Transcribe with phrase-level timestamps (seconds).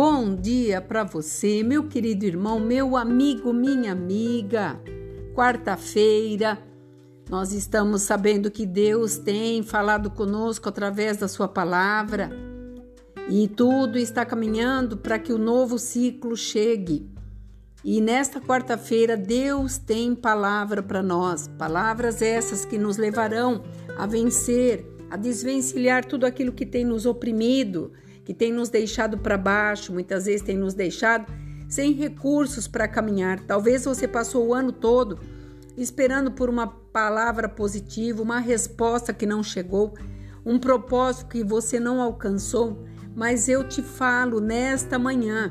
[0.00, 4.80] Bom dia para você, meu querido irmão, meu amigo, minha amiga.
[5.34, 6.56] Quarta-feira,
[7.28, 12.30] nós estamos sabendo que Deus tem falado conosco através da Sua palavra
[13.28, 17.10] e tudo está caminhando para que o novo ciclo chegue.
[17.82, 23.64] E nesta quarta-feira, Deus tem palavra para nós, palavras essas que nos levarão
[23.98, 27.90] a vencer, a desvencilhar tudo aquilo que tem nos oprimido
[28.28, 31.32] que tem nos deixado para baixo, muitas vezes tem nos deixado
[31.66, 33.40] sem recursos para caminhar.
[33.40, 35.18] Talvez você passou o ano todo
[35.78, 39.94] esperando por uma palavra positiva, uma resposta que não chegou,
[40.44, 42.84] um propósito que você não alcançou,
[43.16, 45.50] mas eu te falo nesta manhã,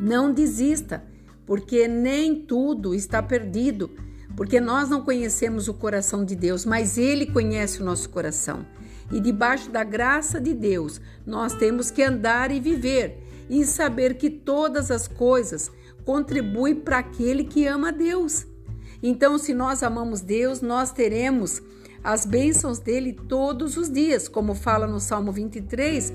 [0.00, 1.04] não desista,
[1.46, 3.88] porque nem tudo está perdido,
[4.36, 8.66] porque nós não conhecemos o coração de Deus, mas ele conhece o nosso coração
[9.10, 14.28] e debaixo da graça de Deus, nós temos que andar e viver e saber que
[14.28, 15.70] todas as coisas
[16.04, 18.46] contribuem para aquele que ama Deus.
[19.02, 21.62] Então, se nós amamos Deus, nós teremos
[22.02, 26.12] as bênçãos dele todos os dias, como fala no Salmo 23,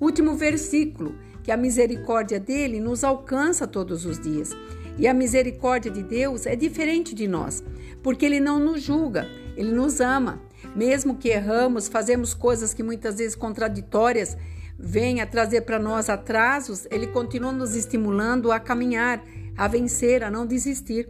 [0.00, 4.50] último versículo, que a misericórdia dele nos alcança todos os dias.
[4.98, 7.62] E a misericórdia de Deus é diferente de nós,
[8.02, 10.40] porque ele não nos julga, ele nos ama.
[10.74, 14.36] Mesmo que erramos, fazemos coisas que muitas vezes contraditórias
[14.78, 19.22] vêm a trazer para nós atrasos, ele continua nos estimulando a caminhar,
[19.56, 21.08] a vencer, a não desistir.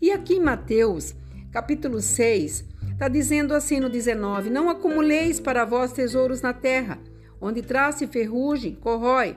[0.00, 1.14] E aqui em Mateus,
[1.50, 6.98] capítulo 6, está dizendo assim no 19: Não acumuleis para vós tesouros na terra,
[7.40, 9.36] onde traça e ferrugem, corrói,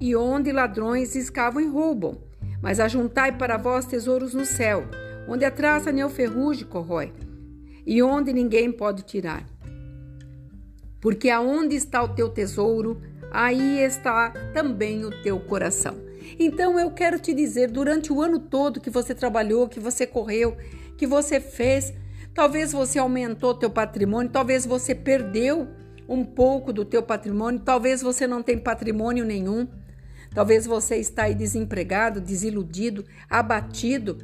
[0.00, 2.22] e onde ladrões escavam e roubam.
[2.62, 4.84] Mas ajuntai para vós tesouros no céu,
[5.28, 7.12] onde a traça o ferrugem corrói
[7.86, 9.44] e onde ninguém pode tirar.
[11.00, 13.00] Porque aonde está o teu tesouro,
[13.30, 15.96] aí está também o teu coração.
[16.38, 20.56] Então eu quero te dizer, durante o ano todo que você trabalhou, que você correu,
[20.96, 21.92] que você fez,
[22.34, 25.68] talvez você aumentou teu patrimônio, talvez você perdeu
[26.08, 29.66] um pouco do teu patrimônio, talvez você não tem patrimônio nenhum.
[30.32, 34.18] Talvez você está aí desempregado, desiludido, abatido.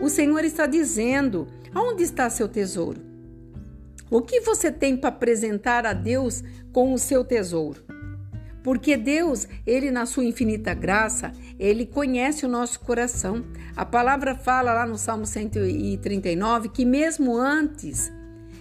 [0.00, 3.00] O Senhor está dizendo: Onde está seu tesouro?
[4.10, 7.82] O que você tem para apresentar a Deus com o seu tesouro?
[8.62, 13.42] Porque Deus, ele na sua infinita graça, ele conhece o nosso coração.
[13.74, 18.12] A palavra fala lá no Salmo 139 que mesmo antes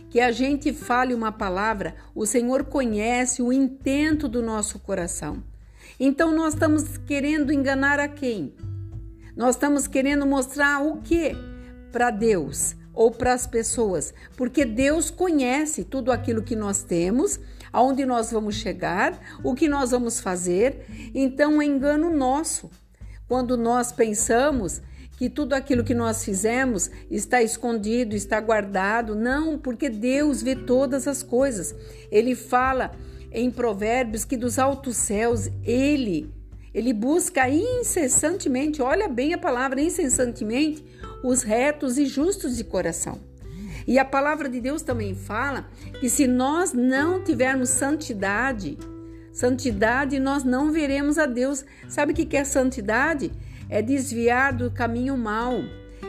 [0.10, 5.44] que a gente fale uma palavra, o Senhor conhece o intento do nosso coração.
[6.00, 8.54] Então nós estamos querendo enganar a quem?
[9.36, 11.36] Nós estamos querendo mostrar o que
[11.92, 12.76] para Deus?
[12.94, 17.40] Ou para as pessoas, porque Deus conhece tudo aquilo que nós temos,
[17.72, 20.86] aonde nós vamos chegar, o que nós vamos fazer.
[21.14, 22.70] Então é engano nosso
[23.28, 24.82] quando nós pensamos
[25.18, 29.16] que tudo aquilo que nós fizemos está escondido, está guardado.
[29.16, 31.74] Não, porque Deus vê todas as coisas.
[32.12, 32.92] Ele fala
[33.32, 36.30] em Provérbios que dos altos céus ele
[36.74, 40.84] ele busca incessantemente, olha bem a palavra incessantemente,
[41.24, 43.20] os retos e justos de coração.
[43.88, 45.68] E a palavra de Deus também fala
[46.00, 48.78] que se nós não tivermos santidade,
[49.34, 51.66] santidade nós não veremos a Deus.
[51.88, 53.32] Sabe o que é santidade?
[53.70, 55.62] É desviar do caminho mau,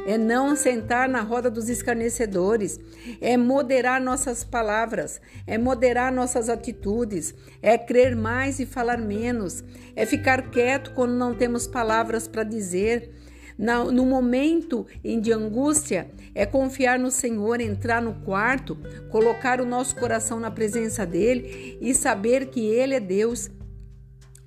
[0.06, 2.78] é não sentar na roda dos escarnecedores,
[3.20, 9.62] é moderar nossas palavras, é moderar nossas atitudes, é crer mais e falar menos,
[9.94, 13.12] é ficar quieto quando não temos palavras para dizer
[13.58, 18.76] no momento de angústia, é confiar no Senhor, entrar no quarto,
[19.10, 23.50] colocar o nosso coração na presença dele e saber que ele é Deus.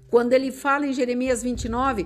[0.10, 2.06] Quando ele fala em Jeremias 29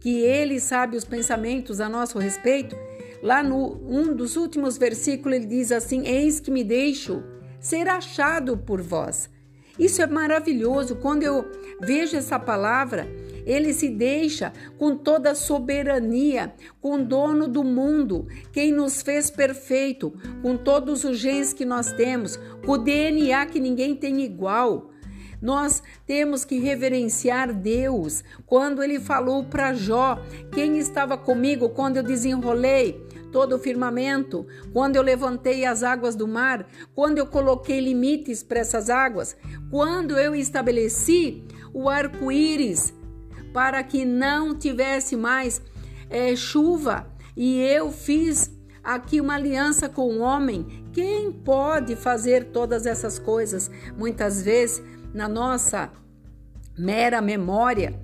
[0.00, 2.76] que ele sabe os pensamentos a nosso respeito,
[3.22, 7.22] lá no um dos últimos versículos ele diz assim: Eis que me deixo
[7.58, 9.30] ser achado por vós.
[9.78, 10.96] Isso é maravilhoso.
[10.96, 13.08] Quando eu vejo essa palavra,
[13.44, 20.12] ele se deixa com toda a soberania, com dono do mundo, quem nos fez perfeito,
[20.42, 24.90] com todos os genes que nós temos, com o DNA que ninguém tem igual.
[25.40, 28.24] Nós temos que reverenciar Deus.
[28.46, 30.18] Quando ele falou para Jó,
[30.50, 32.98] quem estava comigo quando eu desenrolei
[33.30, 38.60] todo o firmamento, quando eu levantei as águas do mar, quando eu coloquei limites para
[38.60, 39.36] essas águas,
[39.70, 41.44] quando eu estabeleci
[41.74, 42.94] o arco-íris
[43.54, 45.62] para que não tivesse mais
[46.10, 47.06] é, chuva.
[47.36, 48.50] E eu fiz
[48.82, 50.84] aqui uma aliança com o homem.
[50.92, 53.70] Quem pode fazer todas essas coisas?
[53.96, 54.82] Muitas vezes,
[55.14, 55.92] na nossa
[56.76, 57.94] mera memória,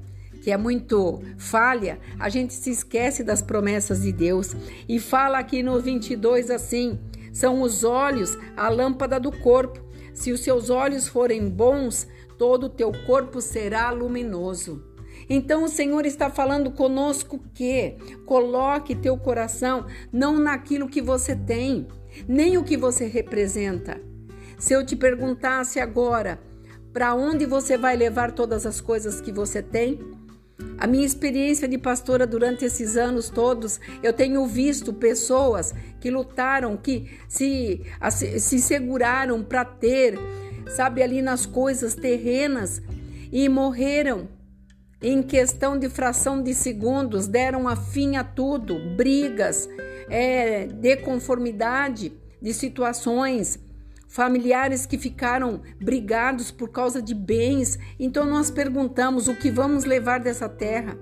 [0.41, 4.55] que é muito falha, a gente se esquece das promessas de Deus
[4.89, 6.97] e fala aqui no 22 assim:
[7.33, 9.81] são os olhos a lâmpada do corpo.
[10.15, 12.07] Se os seus olhos forem bons,
[12.39, 14.90] todo o teu corpo será luminoso.
[15.33, 17.97] Então o Senhor está falando conosco que
[18.27, 21.87] coloque teu coração não naquilo que você tem,
[22.27, 24.01] nem o que você representa.
[24.59, 26.41] Se eu te perguntasse agora,
[26.93, 30.01] para onde você vai levar todas as coisas que você tem?
[30.77, 36.77] A minha experiência de pastora durante esses anos todos, eu tenho visto pessoas que lutaram,
[36.77, 40.19] que se, se seguraram para ter,
[40.75, 42.83] sabe, ali nas coisas terrenas
[43.31, 44.40] e morreram.
[45.03, 49.67] Em questão de fração de segundos, deram a fim a tudo, brigas,
[50.11, 53.59] é, de conformidade de situações
[54.07, 57.79] familiares que ficaram brigados por causa de bens.
[57.99, 60.99] Então nós perguntamos o que vamos levar dessa terra.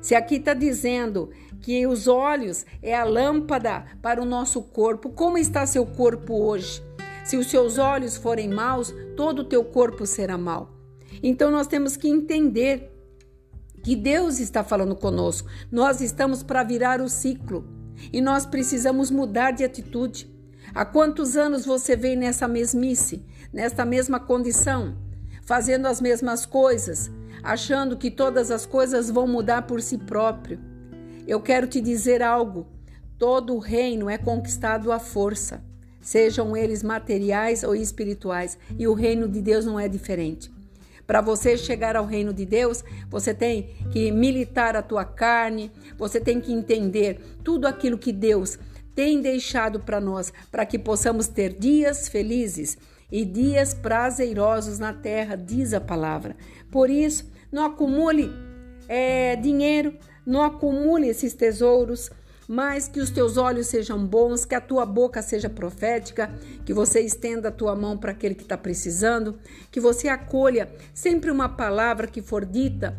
[0.00, 1.30] Se aqui está dizendo
[1.60, 6.80] que os olhos é a lâmpada para o nosso corpo, como está seu corpo hoje?
[7.24, 10.70] Se os seus olhos forem maus, todo o teu corpo será mau.
[11.22, 12.89] Então nós temos que entender
[13.82, 15.48] que Deus está falando conosco.
[15.70, 17.64] Nós estamos para virar o ciclo
[18.12, 20.30] e nós precisamos mudar de atitude.
[20.74, 24.96] Há quantos anos você vem nessa mesmice, nesta mesma condição,
[25.44, 27.10] fazendo as mesmas coisas,
[27.42, 30.60] achando que todas as coisas vão mudar por si próprio?
[31.26, 32.68] Eu quero te dizer algo:
[33.18, 35.64] todo o reino é conquistado à força,
[36.00, 40.50] sejam eles materiais ou espirituais, e o reino de Deus não é diferente.
[41.10, 46.20] Para você chegar ao reino de Deus, você tem que militar a tua carne, você
[46.20, 48.56] tem que entender tudo aquilo que Deus
[48.94, 52.78] tem deixado para nós, para que possamos ter dias felizes
[53.10, 56.36] e dias prazerosos na terra, diz a palavra.
[56.70, 58.30] Por isso, não acumule
[58.86, 62.08] é, dinheiro, não acumule esses tesouros,
[62.50, 66.28] mas que os teus olhos sejam bons, que a tua boca seja profética,
[66.66, 69.38] que você estenda a tua mão para aquele que está precisando,
[69.70, 72.98] que você acolha sempre uma palavra que for dita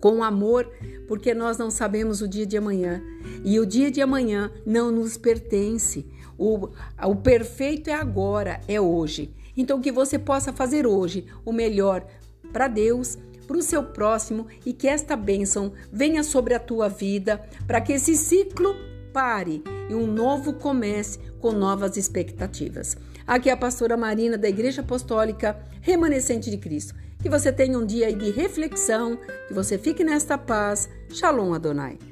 [0.00, 0.70] com amor,
[1.08, 3.02] porque nós não sabemos o dia de amanhã.
[3.44, 6.06] E o dia de amanhã não nos pertence.
[6.38, 6.68] O,
[7.02, 9.34] o perfeito é agora, é hoje.
[9.56, 12.06] Então, que você possa fazer hoje o melhor
[12.52, 13.18] para Deus,
[13.50, 17.94] para o seu próximo e que esta bênção venha sobre a tua vida, para que
[17.94, 18.76] esse ciclo
[19.12, 22.96] pare e um novo comece com novas expectativas.
[23.26, 26.94] Aqui é a pastora Marina da Igreja Apostólica Remanescente de Cristo.
[27.20, 29.18] Que você tenha um dia de reflexão,
[29.48, 30.88] que você fique nesta paz.
[31.08, 32.09] Shalom Adonai.